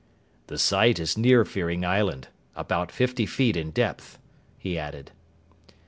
"The 0.47 0.57
site 0.57 0.97
is 0.97 1.15
near 1.15 1.45
Fearing 1.45 1.85
Island 1.85 2.29
about 2.55 2.91
fifty 2.91 3.27
feet 3.27 3.55
in 3.55 3.69
depth," 3.69 4.17
he 4.57 4.75
added. 4.75 5.11